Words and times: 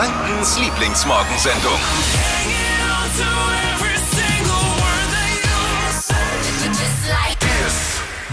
Frankens 0.00 0.58
Lieblingsmorgensendung. 0.58 1.78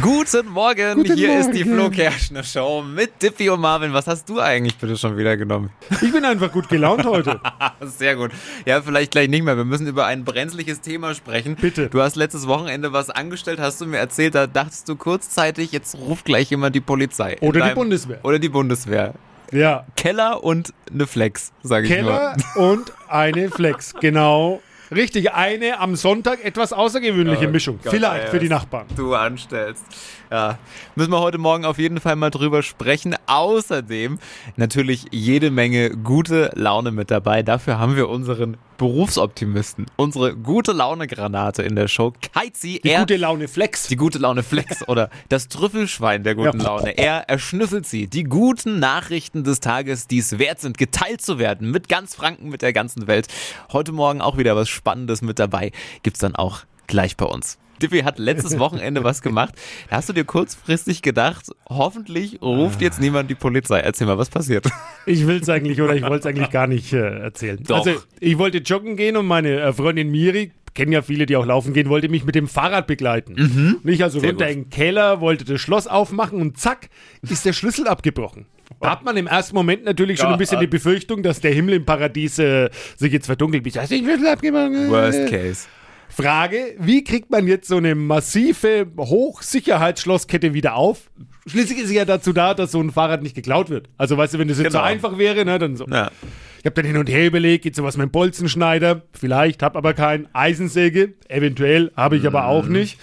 Guten 0.01 0.47
Morgen, 0.47 0.95
Guten 0.95 1.15
hier 1.15 1.37
ist 1.37 1.51
die 1.51 1.63
Flo 1.63 1.75
Morgen. 1.75 1.91
Kerschner 1.93 2.43
Show 2.43 2.81
mit 2.81 3.21
Dippy 3.21 3.49
und 3.49 3.59
Marvin. 3.59 3.91
Was 3.91 4.07
hast 4.07 4.29
du 4.29 4.39
eigentlich 4.39 4.77
bitte 4.77 4.95
schon 4.95 5.17
wieder 5.17 5.35
genommen? 5.35 5.69
Ich 6.01 6.13
bin 6.13 6.23
einfach 6.23 6.53
gut 6.53 6.69
gelaunt 6.69 7.05
heute. 7.05 7.41
Sehr 7.81 8.15
gut. 8.15 8.31
Ja, 8.65 8.81
vielleicht 8.81 9.11
gleich 9.11 9.27
nicht 9.27 9.43
mehr. 9.43 9.57
Wir 9.57 9.65
müssen 9.65 9.87
über 9.87 10.05
ein 10.05 10.23
brenzliges 10.23 10.79
Thema 10.79 11.15
sprechen. 11.15 11.57
Bitte. 11.57 11.89
Du 11.89 12.01
hast 12.01 12.15
letztes 12.15 12.47
Wochenende 12.47 12.93
was 12.93 13.09
angestellt, 13.09 13.59
hast 13.59 13.81
du 13.81 13.87
mir 13.87 13.97
erzählt, 13.97 14.35
da 14.35 14.47
dachtest 14.47 14.87
du 14.87 14.95
kurzzeitig, 14.95 15.73
jetzt 15.73 15.95
ruft 15.95 16.23
gleich 16.23 16.49
jemand 16.49 16.77
die 16.77 16.81
Polizei. 16.81 17.35
Oder 17.41 17.67
die 17.67 17.75
Bundeswehr. 17.75 18.19
Oder 18.23 18.39
die 18.39 18.47
Bundeswehr. 18.47 19.15
Ja. 19.51 19.85
Keller 19.95 20.43
und 20.43 20.73
eine 20.91 21.07
Flex, 21.07 21.51
sage 21.63 21.87
ich 21.87 21.93
Keller 21.93 22.35
nur. 22.55 22.71
und 22.71 22.93
eine 23.07 23.49
Flex. 23.49 23.93
Genau. 23.99 24.61
Richtig, 24.89 25.33
eine 25.33 25.79
am 25.79 25.95
Sonntag 25.95 26.43
etwas 26.45 26.71
außergewöhnliche 26.71 27.47
Oh 27.47 27.51
Mischung. 27.51 27.79
Gott, 27.83 27.91
Vielleicht 27.91 28.25
ey, 28.25 28.31
für 28.31 28.39
die 28.39 28.47
Nachbarn. 28.49 28.85
Du 28.95 29.13
anstellst. 29.15 29.83
Ja, 30.31 30.57
müssen 30.95 31.11
wir 31.11 31.19
heute 31.19 31.37
Morgen 31.37 31.65
auf 31.65 31.77
jeden 31.77 31.99
Fall 31.99 32.15
mal 32.15 32.29
drüber 32.29 32.63
sprechen. 32.63 33.15
Außerdem 33.27 34.19
natürlich 34.55 35.05
jede 35.11 35.51
Menge 35.51 35.89
gute 35.91 36.51
Laune 36.55 36.91
mit 36.91 37.11
dabei. 37.11 37.43
Dafür 37.43 37.79
haben 37.79 37.95
wir 37.95 38.07
unseren 38.09 38.57
Berufsoptimisten, 38.77 39.87
unsere 39.95 40.35
gute 40.35 40.71
Laune-Granate 40.71 41.63
in 41.63 41.75
der 41.75 41.87
Show. 41.87 42.13
Keizi, 42.33 42.79
Die 42.83 42.89
er, 42.91 42.99
gute 42.99 43.15
Laune 43.17 43.47
Flex. 43.47 43.87
die 43.87 43.95
gute 43.95 44.19
Laune 44.19 44.43
Flex 44.43 44.83
oder 44.87 45.09
das 45.29 45.47
Trüffelschwein 45.47 46.23
der 46.23 46.35
guten 46.35 46.59
Ja. 46.59 46.65
Laune. 46.65 46.95
Er 46.97 47.27
erschnüffelt 47.27 47.87
sie. 47.87 48.07
Die 48.07 48.23
guten 48.23 48.79
Nachrichten 48.79 49.43
des 49.43 49.61
Tages, 49.61 50.07
die 50.07 50.19
es 50.19 50.37
wert 50.37 50.59
sind, 50.59 50.77
geteilt 50.77 51.21
zu 51.21 51.39
werden. 51.39 51.71
Mit 51.71 51.89
ganz 51.89 52.13
Franken, 52.15 52.49
mit 52.49 52.61
der 52.61 52.71
ganzen 52.73 53.07
Welt. 53.07 53.27
Heute 53.71 53.93
Morgen 53.93 54.21
auch 54.21 54.37
wieder 54.37 54.55
was 54.55 54.69
Spannendes 54.77 55.21
mit 55.21 55.39
dabei. 55.39 55.71
Gibt's 56.03 56.19
dann 56.19 56.35
auch 56.35 56.61
gleich 56.87 57.17
bei 57.17 57.25
uns. 57.25 57.57
Dippy 57.81 57.99
hat 57.99 58.17
letztes 58.17 58.57
Wochenende 58.59 59.03
was 59.03 59.21
gemacht. 59.21 59.53
Da 59.89 59.97
hast 59.97 60.09
du 60.09 60.13
dir 60.13 60.23
kurzfristig 60.23 61.01
gedacht, 61.03 61.45
hoffentlich 61.69 62.41
ruft 62.41 62.81
jetzt 62.81 62.99
niemand 62.99 63.29
die 63.29 63.35
Polizei. 63.35 63.79
Erzähl 63.79 64.07
mal, 64.07 64.17
was 64.17 64.29
passiert? 64.29 64.67
Ich 65.05 65.27
will 65.27 65.41
es 65.41 65.49
eigentlich 65.49 65.79
oder 65.81 65.95
ich 65.95 66.01
wollte 66.01 66.19
es 66.19 66.25
eigentlich 66.25 66.49
gar 66.49 66.65
nicht 66.67 66.91
äh, 66.93 67.19
erzählen. 67.19 67.59
Doch. 67.67 67.85
Also, 67.85 68.01
ich 68.19 68.37
wollte 68.39 68.59
joggen 68.59 68.95
gehen 68.95 69.15
und 69.17 69.27
meine 69.27 69.59
äh, 69.59 69.73
Freundin 69.73 70.09
Miri, 70.09 70.51
kennen 70.73 70.91
ja 70.91 71.01
viele, 71.01 71.25
die 71.25 71.35
auch 71.35 71.45
laufen 71.45 71.73
gehen, 71.73 71.89
wollte 71.89 72.07
mich 72.09 72.23
mit 72.23 72.35
dem 72.35 72.47
Fahrrad 72.47 72.85
begleiten. 72.87 73.79
Nicht 73.83 74.03
also 74.03 74.19
Mhm. 74.19 74.21
Sehr 74.21 74.29
runter 74.31 74.45
gut. 74.45 74.53
in 74.55 74.63
den 74.63 74.69
Keller, 74.69 75.21
wollte 75.21 75.43
das 75.45 75.59
Schloss 75.61 75.87
aufmachen 75.87 76.39
und 76.41 76.57
zack, 76.59 76.89
ist 77.21 77.45
der 77.45 77.53
Schlüssel 77.53 77.87
abgebrochen. 77.87 78.45
Da 78.81 78.91
hat 78.91 79.03
man 79.03 79.17
im 79.17 79.27
ersten 79.27 79.55
Moment 79.55 79.85
natürlich 79.85 80.19
schon 80.19 80.27
Ja, 80.29 80.33
ein 80.33 80.39
bisschen 80.39 80.57
äh. 80.57 80.61
die 80.61 80.67
Befürchtung, 80.67 81.23
dass 81.23 81.39
der 81.39 81.51
Himmel 81.53 81.75
im 81.75 81.85
Paradies 81.85 82.37
äh, 82.39 82.69
sich 82.95 83.11
jetzt 83.13 83.25
verdunkelt. 83.25 83.65
Ich 83.65 83.77
hast 83.77 83.91
den 83.91 84.03
Schlüssel 84.03 84.27
abgebrochen. 84.27 84.89
Worst 84.89 85.27
case. 85.29 85.67
Frage, 86.09 86.75
wie 86.79 87.03
kriegt 87.03 87.29
man 87.31 87.47
jetzt 87.47 87.67
so 87.67 87.77
eine 87.77 87.93
massive 87.93 88.87
Hochsicherheitsschlosskette 88.97 90.53
wieder 90.53 90.75
auf? 90.75 91.09
Schließlich 91.47 91.79
ist 91.79 91.87
sie 91.89 91.95
ja 91.95 92.05
dazu 92.05 92.33
da, 92.33 92.53
dass 92.53 92.71
so 92.71 92.81
ein 92.81 92.91
Fahrrad 92.91 93.23
nicht 93.23 93.35
geklaut 93.35 93.69
wird. 93.69 93.89
Also 93.97 94.17
weißt 94.17 94.33
du, 94.33 94.39
wenn 94.39 94.47
das 94.47 94.57
jetzt 94.59 94.71
so 94.73 94.77
Genau. 94.79 94.89
einfach 94.89 95.17
wäre, 95.17 95.45
ne, 95.45 95.59
dann 95.59 95.75
so. 95.75 95.85
Ja. 95.87 96.11
Ich 96.59 96.65
habe 96.65 96.75
dann 96.75 96.85
hin 96.85 96.97
und 96.97 97.07
her 97.07 97.25
überlegt, 97.27 97.63
geht 97.63 97.75
sowas 97.75 97.97
mit 97.97 98.05
dem 98.05 98.11
Bolzenschneider? 98.11 99.03
Vielleicht, 99.13 99.63
hab 99.63 99.75
aber 99.77 99.93
keinen. 99.93 100.27
Eisensäge? 100.33 101.13
Eventuell, 101.29 101.91
habe 101.95 102.17
ich 102.17 102.25
aber 102.27 102.47
auch 102.47 102.65
nicht. 102.67 102.99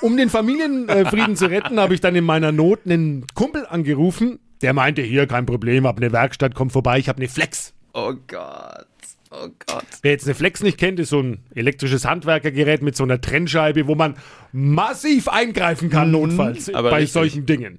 Um 0.00 0.16
den 0.16 0.30
Familienfrieden 0.30 1.36
zu 1.36 1.46
retten, 1.50 1.78
habe 1.80 1.94
ich 1.94 2.00
dann 2.00 2.14
in 2.14 2.24
meiner 2.24 2.52
Not 2.52 2.80
einen 2.86 3.26
Kumpel 3.34 3.66
angerufen. 3.66 4.38
Der 4.62 4.72
meinte, 4.72 5.02
hier, 5.02 5.26
kein 5.26 5.44
Problem, 5.46 5.86
hab 5.86 5.96
eine 5.98 6.12
Werkstatt, 6.12 6.54
komm 6.54 6.70
vorbei, 6.70 6.98
ich 6.98 7.08
habe 7.08 7.18
eine 7.18 7.28
Flex. 7.28 7.74
Oh 7.94 8.14
Gott. 8.26 8.86
Oh 9.30 9.48
Gott. 9.66 9.84
Wer 10.02 10.12
jetzt 10.12 10.26
eine 10.26 10.34
Flex 10.34 10.62
nicht 10.62 10.76
kennt, 10.78 11.00
ist 11.00 11.08
so 11.08 11.20
ein 11.20 11.40
elektrisches 11.54 12.04
Handwerkergerät 12.04 12.82
mit 12.82 12.96
so 12.96 13.02
einer 13.02 13.20
Trennscheibe, 13.20 13.86
wo 13.86 13.94
man 13.94 14.14
massiv 14.52 15.28
eingreifen 15.28 15.88
kann, 15.90 16.10
notfalls, 16.10 16.68
Mhm. 16.68 16.74
aber 16.74 16.90
bei 16.90 16.96
richtig. 16.98 17.12
solchen 17.12 17.46
Dingen. 17.46 17.78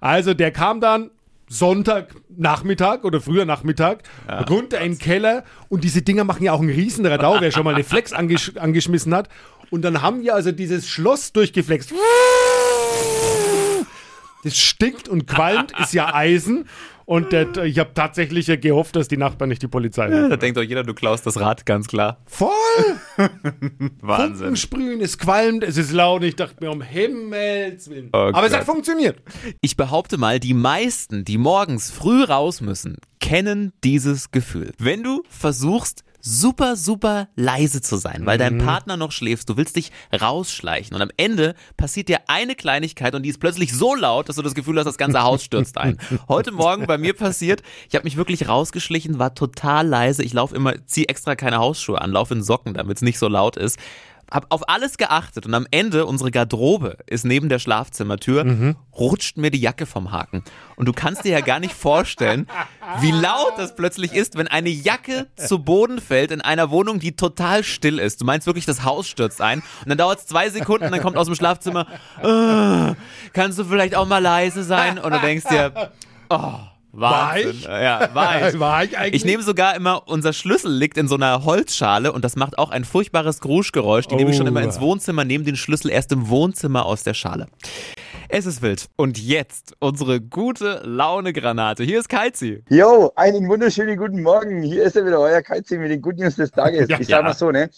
Also 0.00 0.32
der 0.34 0.50
kam 0.52 0.80
dann 0.80 1.10
Sonntagnachmittag 1.48 3.04
oder 3.04 3.20
früher 3.20 3.44
Nachmittag 3.44 4.02
runter 4.48 4.80
in 4.80 4.92
den 4.92 4.98
Keller 4.98 5.44
und 5.68 5.84
diese 5.84 6.02
Dinger 6.02 6.24
machen 6.24 6.42
ja 6.44 6.52
auch 6.52 6.60
einen 6.60 6.70
riesen 6.70 7.06
Radau, 7.06 7.36
wer 7.40 7.52
schon 7.52 7.64
mal 7.64 7.74
eine 7.74 7.84
Flex 7.84 8.12
angesch 8.12 8.56
angeschmissen 8.56 9.14
hat. 9.14 9.28
Und 9.70 9.82
dann 9.82 10.00
haben 10.02 10.22
wir 10.22 10.34
also 10.34 10.52
dieses 10.52 10.88
Schloss 10.88 11.32
durchgeflext. 11.32 11.92
Das 14.46 14.56
stinkt 14.56 15.08
und 15.08 15.26
qualmt, 15.26 15.72
ist 15.80 15.92
ja 15.92 16.14
Eisen. 16.14 16.68
Und 17.04 17.32
der, 17.32 17.56
ich 17.64 17.80
habe 17.80 17.94
tatsächlich 17.94 18.46
gehofft, 18.60 18.94
dass 18.94 19.08
die 19.08 19.16
Nachbarn 19.16 19.48
nicht 19.48 19.60
die 19.60 19.66
Polizei 19.66 20.06
rufen. 20.06 20.30
Da 20.30 20.36
denkt 20.36 20.56
doch 20.56 20.62
jeder, 20.62 20.84
du 20.84 20.94
klaust 20.94 21.26
das 21.26 21.40
Rad, 21.40 21.66
ganz 21.66 21.88
klar. 21.88 22.18
Voll! 22.26 22.50
Wahnsinn. 24.02 24.36
Funken 24.36 24.56
sprühen, 24.56 25.00
es 25.00 25.18
qualmt, 25.18 25.64
es 25.64 25.76
ist 25.76 25.90
laut. 25.90 26.22
Ich 26.22 26.36
dachte 26.36 26.64
mir, 26.64 26.70
um 26.70 26.82
Himmels 26.82 27.90
Willen. 27.90 28.10
Oh 28.12 28.16
Aber 28.32 28.44
es 28.44 28.50
Gott. 28.50 28.60
hat 28.60 28.66
funktioniert. 28.66 29.20
Ich 29.60 29.76
behaupte 29.76 30.16
mal, 30.16 30.38
die 30.38 30.54
meisten, 30.54 31.24
die 31.24 31.38
morgens 31.38 31.90
früh 31.90 32.22
raus 32.22 32.60
müssen, 32.60 32.98
kennen 33.18 33.72
dieses 33.82 34.30
Gefühl. 34.30 34.72
Wenn 34.78 35.02
du 35.02 35.24
versuchst, 35.28 36.04
super, 36.26 36.74
super 36.74 37.28
leise 37.36 37.80
zu 37.80 37.96
sein, 37.96 38.26
weil 38.26 38.36
dein 38.36 38.58
Partner 38.58 38.96
noch 38.96 39.12
schläft, 39.12 39.48
du 39.48 39.56
willst 39.56 39.76
dich 39.76 39.92
rausschleichen 40.12 40.96
und 40.96 41.00
am 41.00 41.10
Ende 41.16 41.54
passiert 41.76 42.08
dir 42.08 42.18
eine 42.26 42.56
Kleinigkeit 42.56 43.14
und 43.14 43.22
die 43.22 43.28
ist 43.28 43.38
plötzlich 43.38 43.72
so 43.72 43.94
laut, 43.94 44.28
dass 44.28 44.34
du 44.34 44.42
das 44.42 44.54
Gefühl 44.54 44.76
hast, 44.76 44.86
das 44.86 44.98
ganze 44.98 45.22
Haus 45.22 45.44
stürzt 45.44 45.78
ein. 45.78 45.98
Heute 46.28 46.50
Morgen 46.50 46.86
bei 46.86 46.98
mir 46.98 47.14
passiert, 47.14 47.62
ich 47.88 47.94
habe 47.94 48.04
mich 48.04 48.16
wirklich 48.16 48.48
rausgeschlichen, 48.48 49.20
war 49.20 49.34
total 49.34 49.86
leise, 49.86 50.24
ich 50.24 50.32
laufe 50.32 50.56
immer, 50.56 50.74
zieh 50.86 51.04
extra 51.04 51.36
keine 51.36 51.58
Hausschuhe 51.58 52.00
an, 52.00 52.10
laufe 52.10 52.34
in 52.34 52.42
Socken, 52.42 52.74
damit 52.74 52.96
es 52.96 53.02
nicht 53.02 53.20
so 53.20 53.28
laut 53.28 53.56
ist. 53.56 53.78
Hab 54.30 54.46
auf 54.48 54.68
alles 54.68 54.98
geachtet 54.98 55.46
und 55.46 55.54
am 55.54 55.66
Ende, 55.70 56.04
unsere 56.04 56.32
Garderobe 56.32 56.98
ist 57.06 57.24
neben 57.24 57.48
der 57.48 57.58
Schlafzimmertür, 57.60 58.74
rutscht 58.92 59.36
mir 59.36 59.50
die 59.52 59.60
Jacke 59.60 59.86
vom 59.86 60.10
Haken. 60.10 60.42
Und 60.74 60.86
du 60.86 60.92
kannst 60.92 61.24
dir 61.24 61.30
ja 61.32 61.40
gar 61.40 61.60
nicht 61.60 61.74
vorstellen, 61.74 62.48
wie 63.00 63.12
laut 63.12 63.52
das 63.56 63.76
plötzlich 63.76 64.12
ist, 64.12 64.36
wenn 64.36 64.48
eine 64.48 64.68
Jacke 64.70 65.28
zu 65.36 65.60
Boden 65.60 66.00
fällt 66.00 66.32
in 66.32 66.40
einer 66.40 66.70
Wohnung, 66.70 66.98
die 66.98 67.14
total 67.14 67.62
still 67.62 68.00
ist. 68.00 68.20
Du 68.20 68.24
meinst 68.24 68.46
wirklich, 68.48 68.66
das 68.66 68.82
Haus 68.82 69.06
stürzt 69.06 69.40
ein 69.40 69.60
und 69.82 69.88
dann 69.90 69.98
dauert 69.98 70.18
es 70.18 70.26
zwei 70.26 70.50
Sekunden, 70.50 70.90
dann 70.90 71.00
kommt 71.02 71.16
aus 71.16 71.26
dem 71.26 71.36
Schlafzimmer, 71.36 71.86
"Ah, 72.22 72.94
kannst 73.32 73.58
du 73.60 73.64
vielleicht 73.64 73.94
auch 73.94 74.06
mal 74.08 74.18
leise 74.18 74.64
sein? 74.64 74.98
Und 74.98 75.14
du 75.14 75.20
denkst 75.20 75.46
dir, 75.48 75.92
oh, 76.30 76.54
Wahnsinn. 77.00 77.50
ich? 77.50 77.64
Ja, 77.64 78.08
war 78.14 78.48
ich. 78.48 78.58
War 78.58 78.84
ich 78.84 78.96
eigentlich? 78.98 79.14
Ich 79.14 79.24
nehme 79.24 79.42
sogar 79.42 79.74
immer, 79.76 80.02
unser 80.06 80.32
Schlüssel 80.32 80.72
liegt 80.72 80.96
in 80.98 81.08
so 81.08 81.14
einer 81.16 81.44
Holzschale 81.44 82.12
und 82.12 82.24
das 82.24 82.36
macht 82.36 82.58
auch 82.58 82.70
ein 82.70 82.84
furchtbares 82.84 83.40
Gruschgeräusch. 83.40 84.06
Die 84.08 84.16
nehme 84.16 84.30
ich 84.30 84.36
schon 84.36 84.46
Oh. 84.46 84.50
immer 84.50 84.62
ins 84.62 84.80
Wohnzimmer, 84.80 85.24
nehme 85.24 85.44
den 85.44 85.56
Schlüssel 85.56 85.90
erst 85.90 86.12
im 86.12 86.28
Wohnzimmer 86.28 86.86
aus 86.86 87.02
der 87.02 87.14
Schale. 87.14 87.46
Es 88.28 88.44
ist 88.46 88.60
wild. 88.60 88.86
Und 88.96 89.18
jetzt 89.22 89.74
unsere 89.78 90.20
gute 90.20 90.80
Laune-Granate. 90.84 91.84
Hier 91.84 92.00
ist 92.00 92.08
Kalzi. 92.08 92.64
Jo, 92.68 93.12
einen 93.14 93.48
wunderschönen 93.48 93.96
guten 93.96 94.20
Morgen. 94.22 94.62
Hier 94.62 94.82
ist 94.82 94.96
er 94.96 95.06
wieder, 95.06 95.20
euer 95.20 95.42
Kalzi 95.42 95.78
mit 95.78 95.90
den 95.92 96.02
Good 96.02 96.18
News 96.18 96.34
des 96.36 96.50
Tages. 96.50 96.88
Ja. 96.88 96.98
ich 96.98 97.06
sag 97.06 97.18
Ja. 97.18 97.22
mal 97.22 97.34
so, 97.34 97.50
ne? 97.52 97.70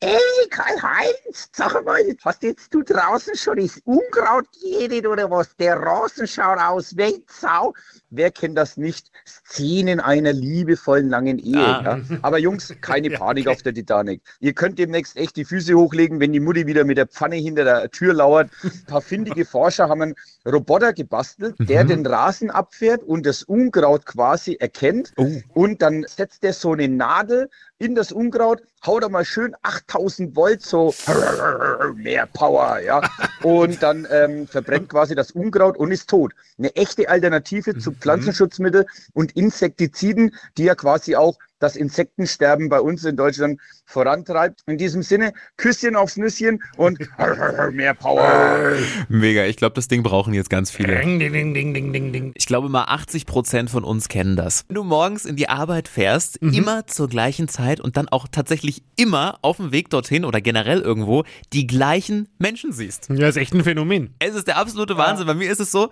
Ey, 0.00 0.18
Karl-Heinz, 0.50 1.48
sag 1.52 1.84
mal, 1.84 2.00
hast 2.24 2.42
jetzt 2.42 2.72
du 2.74 2.82
draußen 2.82 3.34
schon 3.36 3.58
das 3.58 3.80
Unkraut 3.84 4.46
geredet 4.62 5.06
oder 5.06 5.30
was? 5.30 5.54
Der 5.56 5.76
Rasen 5.76 6.26
schaut 6.26 6.58
aus, 6.58 6.96
wie 6.96 7.24
Sau. 7.28 7.72
Wer 8.10 8.30
kennt 8.30 8.56
das 8.58 8.76
nicht? 8.76 9.10
Szenen 9.26 10.00
einer 10.00 10.32
liebevollen 10.32 11.08
langen 11.08 11.38
Ehe. 11.38 11.56
Ah. 11.56 11.98
Ja? 11.98 12.18
Aber 12.22 12.38
Jungs, 12.38 12.74
keine 12.80 13.10
Panik 13.18 13.48
auf 13.48 13.62
der 13.62 13.74
Titanic. 13.74 14.22
Ihr 14.40 14.52
könnt 14.52 14.78
demnächst 14.78 15.16
echt 15.16 15.36
die 15.36 15.44
Füße 15.44 15.74
hochlegen, 15.74 16.20
wenn 16.20 16.32
die 16.32 16.40
Mutti 16.40 16.66
wieder 16.66 16.84
mit 16.84 16.98
der 16.98 17.06
Pfanne 17.06 17.36
hinter 17.36 17.64
der 17.64 17.90
Tür 17.90 18.14
lauert. 18.14 18.50
Ein 18.62 18.84
paar 18.86 19.00
findige 19.02 19.44
Forscher 19.44 19.88
haben 19.88 20.02
einen 20.02 20.14
Roboter 20.46 20.92
gebastelt, 20.92 21.54
der 21.58 21.84
Mhm. 21.84 21.88
den 21.88 22.06
Rasen 22.06 22.50
abfährt 22.50 23.02
und 23.02 23.26
das 23.26 23.42
Unkraut 23.42 24.06
quasi 24.06 24.54
erkennt. 24.54 25.12
Oh. 25.16 25.30
Und 25.54 25.82
dann 25.82 26.04
setzt 26.08 26.44
er 26.44 26.52
so 26.52 26.72
eine 26.72 26.88
Nadel 26.88 27.48
in 27.78 27.94
das 27.94 28.12
Unkraut, 28.12 28.62
haut 28.86 29.02
er 29.02 29.08
mal 29.10 29.24
schön 29.24 29.54
8000 29.76 30.34
Volt, 30.34 30.62
so 30.62 30.94
mehr 31.94 32.26
Power, 32.26 32.80
ja. 32.80 33.00
Und 33.42 33.82
dann 33.82 34.06
ähm, 34.10 34.46
verbrennt 34.46 34.88
quasi 34.88 35.14
das 35.14 35.30
Unkraut 35.30 35.76
und 35.76 35.92
ist 35.92 36.08
tot. 36.08 36.32
Eine 36.58 36.74
echte 36.76 37.08
Alternative 37.08 37.78
zu 37.78 37.92
Pflanzenschutzmittel 37.92 38.86
und 39.12 39.32
Insektiziden, 39.36 40.34
die 40.56 40.64
ja 40.64 40.74
quasi 40.74 41.16
auch 41.16 41.38
das 41.58 41.76
Insektensterben 41.76 42.68
bei 42.68 42.80
uns 42.80 43.04
in 43.04 43.16
Deutschland 43.16 43.60
vorantreibt. 43.84 44.62
In 44.66 44.78
diesem 44.78 45.02
Sinne, 45.02 45.32
Küsschen 45.56 45.96
aufs 45.96 46.16
Nüsschen 46.16 46.62
und 46.76 46.98
mehr 47.72 47.94
Power. 47.94 48.74
Mega. 49.08 49.44
Ich 49.44 49.56
glaube, 49.56 49.74
das 49.74 49.88
Ding 49.88 50.02
brauchen 50.02 50.34
jetzt 50.34 50.50
ganz 50.50 50.70
viele. 50.70 51.00
Ding, 51.00 51.18
ding, 51.18 51.32
ding, 51.32 51.54
ding, 51.54 51.74
ding, 51.74 51.92
ding, 51.92 52.12
ding. 52.12 52.32
Ich 52.34 52.46
glaube 52.46 52.68
mal 52.68 52.84
80 52.84 53.26
Prozent 53.26 53.70
von 53.70 53.84
uns 53.84 54.08
kennen 54.08 54.36
das. 54.36 54.64
Wenn 54.68 54.74
du 54.74 54.84
morgens 54.84 55.24
in 55.24 55.36
die 55.36 55.48
Arbeit 55.48 55.88
fährst, 55.88 56.36
immer 56.38 56.86
zur 56.86 57.08
gleichen 57.08 57.48
Zeit 57.48 57.80
und 57.80 57.96
dann 57.96 58.08
auch 58.08 58.26
tatsächlich 58.30 58.82
immer 58.96 59.38
auf 59.42 59.56
dem 59.56 59.72
Weg 59.72 59.90
dorthin 59.90 60.24
oder 60.24 60.40
generell 60.40 60.80
irgendwo 60.80 61.24
die 61.52 61.66
gleichen 61.66 62.28
Menschen 62.38 62.72
siehst. 62.72 63.08
Ja, 63.10 63.28
ist 63.28 63.36
echt 63.36 63.54
ein 63.54 63.64
Phänomen. 63.64 64.14
Es 64.18 64.34
ist 64.34 64.46
der 64.46 64.58
absolute 64.58 64.96
Wahnsinn. 64.96 65.26
Bei 65.26 65.34
mir 65.34 65.50
ist 65.50 65.60
es 65.60 65.70
so, 65.70 65.90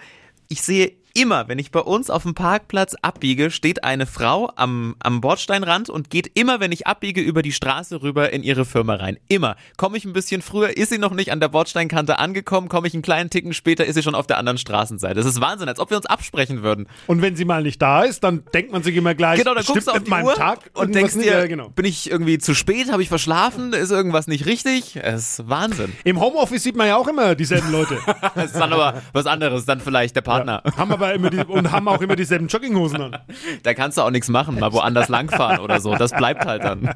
ich 0.49 0.63
sehe 0.63 0.93
immer, 1.15 1.49
wenn 1.49 1.61
ich 1.61 1.71
bei 1.71 1.81
uns 1.81 2.11
auf 2.11 2.25
dem 2.25 2.35
Parkplatz 2.35 2.97
abbiege, 3.01 3.51
steht 3.53 3.85
eine 3.85 4.05
Frau 4.05 4.51
am, 4.57 4.97
am 4.99 5.21
Bordsteinrand 5.21 5.89
und 5.89 6.11
geht 6.11 6.33
immer, 6.35 6.59
wenn 6.59 6.73
ich 6.73 6.89
abbiege, 6.89 7.21
über 7.21 7.41
die 7.41 7.53
Straße 7.53 8.03
rüber 8.03 8.33
in 8.33 8.43
ihre 8.43 8.65
Firma 8.65 8.97
rein. 8.97 9.19
Immer. 9.29 9.57
Komme 9.77 9.97
ich 9.97 10.05
ein 10.05 10.13
bisschen 10.13 10.43
früher, 10.43 10.77
ist 10.77 10.91
sie 10.91 10.99
noch 10.99 11.13
nicht 11.13 11.31
an 11.31 11.39
der 11.39 11.49
Bordsteinkante 11.49 12.19
angekommen, 12.19 12.69
komme 12.69 12.89
ich 12.89 12.95
einen 12.95 13.03
kleinen 13.03 13.31
Ticken 13.31 13.55
später, 13.55 13.87
ist 13.87 13.95
sie 13.95 14.03
schon 14.03 14.17
auf 14.17 14.27
der 14.27 14.39
anderen 14.39 14.59
Straßenseite. 14.59 15.15
Das 15.15 15.27
ist 15.27 15.41
Wahnsinn, 15.41 15.69
als 15.69 15.79
ob 15.79 15.91
wir 15.91 15.97
uns 15.97 16.07
absprechen 16.07 16.63
würden. 16.63 16.89
Und 17.07 17.23
wenn 17.23 17.37
sie 17.37 17.45
mal 17.45 17.63
nicht 17.63 17.81
da 17.81 18.03
ist, 18.03 18.25
dann 18.25 18.43
denkt 18.53 18.73
man 18.73 18.83
sich 18.83 18.97
immer 18.97 19.15
gleich, 19.15 19.39
Genau, 19.39 19.55
dann 19.55 19.65
guckst 19.65 19.87
du 19.87 19.93
auf 19.93 19.99
mit 19.99 20.09
die 20.09 20.11
meinem 20.11 20.27
Uhr 20.27 20.35
Tag 20.35 20.59
und 20.75 20.95
denkst 20.95 21.15
dir, 21.15 21.25
ja, 21.25 21.47
genau. 21.47 21.69
bin 21.69 21.85
ich 21.85 22.11
irgendwie 22.11 22.39
zu 22.39 22.55
spät, 22.55 22.91
habe 22.91 23.03
ich 23.03 23.09
verschlafen, 23.09 23.73
ist 23.73 23.93
irgendwas 23.93 24.27
nicht 24.27 24.47
richtig? 24.47 24.97
Es 24.97 25.39
ist 25.39 25.49
Wahnsinn. 25.49 25.93
Im 26.03 26.21
Homeoffice 26.21 26.65
sieht 26.65 26.75
man 26.75 26.89
ja 26.89 26.97
auch 26.97 27.07
immer 27.07 27.37
dieselben 27.37 27.71
Leute. 27.71 27.99
Das 28.35 28.47
ist 28.47 28.57
dann 28.57 28.73
aber 28.73 29.03
was 29.13 29.27
anderes, 29.27 29.65
dann 29.65 29.81
vielleicht 29.81 30.17
der 30.17 30.23
Partner. 30.23 30.63
haben 30.77 30.91
aber 30.91 31.04
immer 31.12 31.31
die, 31.31 31.45
und 31.45 31.73
haben 31.73 31.89
auch 31.89 32.01
immer 32.01 32.17
dieselben 32.17 32.49
Jogginghosen 32.49 33.03
an. 33.03 33.19
Da 33.62 33.75
kannst 33.75 33.99
du 33.99 34.03
auch 34.03 34.11
nichts 34.11 34.29
machen, 34.29 34.59
mal 34.59 34.73
woanders 34.73 35.09
langfahren 35.09 35.59
oder 35.59 35.81
so. 35.81 35.95
Das 35.97 36.12
bleibt 36.12 36.45
halt 36.45 36.65
dann. 36.65 36.95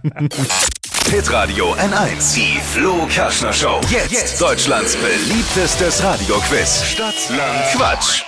Hitradio 1.10 1.74
N1. 1.74 2.34
Die 2.34 2.60
Flo 2.60 3.06
Kaschner 3.14 3.52
Show. 3.52 3.80
Jetzt. 3.90 4.40
Deutschlands 4.40 4.96
beliebtestes 4.96 6.02
Radioquiz. 6.02 6.84
Stadt, 6.84 7.14
Land, 7.30 7.64
Quatsch. 7.74 8.22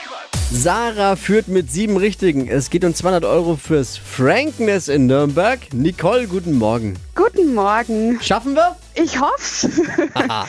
Sarah 0.52 1.14
führt 1.14 1.46
mit 1.46 1.70
sieben 1.70 1.96
Richtigen. 1.96 2.48
Es 2.48 2.70
geht 2.70 2.84
um 2.84 2.92
200 2.92 3.24
Euro 3.24 3.56
fürs 3.56 3.96
Frankness 3.96 4.88
in 4.88 5.06
Nürnberg. 5.06 5.60
Nicole, 5.72 6.26
guten 6.26 6.58
Morgen. 6.58 6.96
Guten 7.14 7.54
Morgen. 7.54 8.18
Schaffen 8.20 8.54
wir? 8.54 8.76
Ich 8.94 9.20
hoffe. 9.20 9.70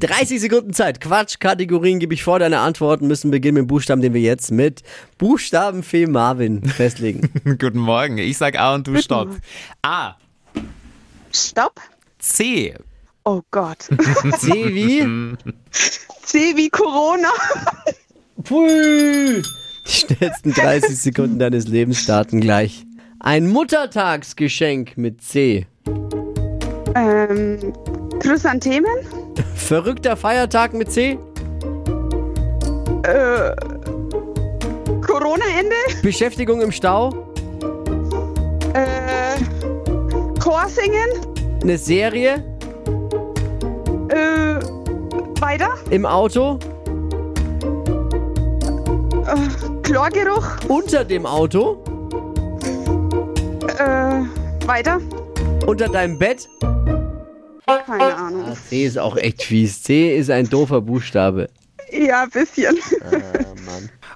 30 0.00 0.40
Sekunden 0.40 0.74
Zeit. 0.74 1.00
Quatsch, 1.00 1.38
Kategorien 1.40 1.98
gebe 1.98 2.12
ich 2.12 2.22
vor. 2.22 2.38
Deine 2.38 2.58
Antworten 2.58 3.06
müssen 3.06 3.30
beginnen 3.30 3.54
mit 3.54 3.62
dem 3.62 3.66
Buchstaben, 3.68 4.02
den 4.02 4.12
wir 4.12 4.20
jetzt 4.20 4.50
mit 4.50 4.82
Buchstabenfee 5.16 6.06
Marvin 6.06 6.62
festlegen. 6.64 7.30
Guten 7.58 7.78
Morgen. 7.78 8.18
Ich 8.18 8.36
sag 8.36 8.58
A 8.58 8.74
und 8.74 8.86
du 8.86 9.00
stopp. 9.00 9.30
A. 9.82 10.16
Stopp. 11.32 11.80
C. 12.18 12.74
Oh 13.24 13.40
Gott. 13.50 13.78
C 14.38 14.74
wie? 14.74 15.36
C 15.70 16.56
wie 16.56 16.68
Corona. 16.68 17.28
Pfui. 18.42 19.42
Die 19.86 19.90
schnellsten 19.90 20.52
30 20.52 20.98
Sekunden 20.98 21.38
deines 21.38 21.68
Lebens 21.68 22.00
starten 22.00 22.40
gleich. 22.40 22.84
Ein 23.20 23.46
Muttertagsgeschenk 23.48 24.98
mit 24.98 25.22
C. 25.22 25.66
Ähm, 26.94 27.72
Chrysanthemen. 28.20 29.25
Verrückter 29.54 30.16
Feiertag 30.16 30.72
mit 30.74 30.90
C. 30.92 31.18
Äh, 33.02 33.52
Corona-Ende. 35.06 35.76
Beschäftigung 36.02 36.60
im 36.60 36.72
Stau. 36.72 37.10
Äh, 38.74 39.40
Chorsingen. 40.40 41.08
Eine 41.62 41.78
Serie 41.78 42.44
Äh, 44.08 44.60
weiter. 45.40 45.70
im 45.90 46.06
Auto. 46.06 46.58
Chlorgeruch. 49.82 50.46
Unter 50.68 51.04
dem 51.04 51.26
Auto. 51.26 51.82
Äh, 53.78 54.66
weiter. 54.66 54.98
Unter 55.66 55.88
deinem 55.88 56.18
Bett. 56.18 56.48
Keine 57.66 58.14
Ahnung. 58.14 58.44
Ah, 58.46 58.54
C 58.68 58.84
ist 58.86 58.98
auch 58.98 59.16
echt 59.16 59.42
fies. 59.42 59.82
C 59.82 60.16
ist 60.16 60.30
ein 60.30 60.48
doofer 60.48 60.80
Buchstabe. 60.80 61.48
Ja, 61.90 62.22
ein 62.24 62.30
bisschen. 62.30 62.76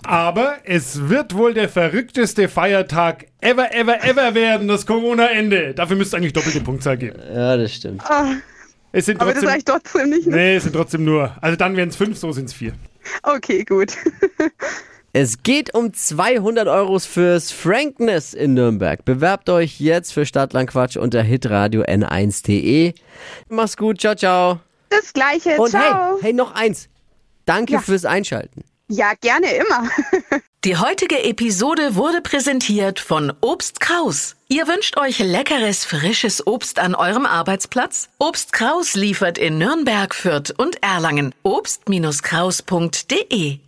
Aber 0.04 0.58
es 0.64 1.08
wird 1.08 1.34
wohl 1.34 1.54
der 1.54 1.68
verrückteste 1.68 2.48
Feiertag 2.48 3.26
ever, 3.40 3.74
ever, 3.74 4.02
ever 4.04 4.34
werden, 4.34 4.66
das 4.68 4.86
Corona-Ende. 4.86 5.74
Dafür 5.74 5.96
müsste 5.96 6.16
eigentlich 6.16 6.32
doppelte 6.32 6.60
Punktzahl 6.60 6.96
geben. 6.96 7.18
Ja, 7.32 7.56
das 7.56 7.74
stimmt. 7.74 8.02
Ah, 8.08 8.34
Es 8.92 9.06
sind 9.06 9.20
aber 9.20 9.34
das 9.34 9.42
trotzdem, 9.42 9.48
sage 9.48 9.58
ich 9.58 9.64
trotzdem 9.64 10.10
nicht. 10.10 10.26
nee, 10.26 10.56
es 10.56 10.62
sind 10.64 10.72
trotzdem 10.72 11.04
nur, 11.04 11.36
also 11.40 11.56
dann 11.56 11.76
wären 11.76 11.90
es 11.90 11.96
fünf, 11.96 12.18
so 12.18 12.32
sind 12.32 12.46
es 12.46 12.54
vier. 12.54 12.72
Okay, 13.22 13.64
gut. 13.64 13.92
Es 15.12 15.42
geht 15.42 15.74
um 15.74 15.92
200 15.92 16.68
Euros 16.68 17.04
fürs 17.04 17.50
Frankness 17.50 18.32
in 18.32 18.54
Nürnberg. 18.54 19.04
Bewerbt 19.04 19.50
euch 19.50 19.80
jetzt 19.80 20.12
für 20.12 20.24
Stadtlandquatsch 20.24 20.96
unter 20.96 21.20
hitradio 21.22 21.82
n1.de. 21.82 22.94
Mach's 23.48 23.76
gut, 23.76 24.00
ciao, 24.00 24.14
ciao. 24.14 24.60
Das 24.88 25.12
Gleiche. 25.12 25.56
Und 25.60 25.70
Ciao. 25.70 26.14
hey, 26.14 26.22
hey, 26.22 26.32
noch 26.32 26.54
eins. 26.54 26.88
Danke 27.44 27.72
Ja. 27.74 27.80
fürs 27.80 28.04
Einschalten. 28.04 28.62
Ja, 28.88 29.12
gerne 29.20 29.52
immer. 29.52 29.88
Die 30.64 30.76
heutige 30.76 31.22
Episode 31.24 31.94
wurde 31.94 32.20
präsentiert 32.20 32.98
von 33.00 33.32
Obst 33.40 33.78
Kraus. 33.80 34.34
Ihr 34.48 34.66
wünscht 34.66 34.98
euch 34.98 35.20
leckeres, 35.20 35.84
frisches 35.84 36.44
Obst 36.46 36.78
an 36.80 36.94
eurem 36.96 37.24
Arbeitsplatz? 37.24 38.08
Obst 38.18 38.52
Kraus 38.52 38.94
liefert 38.94 39.38
in 39.38 39.58
Nürnberg, 39.58 40.12
Fürth 40.14 40.52
und 40.56 40.82
Erlangen. 40.82 41.32
Obst-Kraus.de 41.44 43.60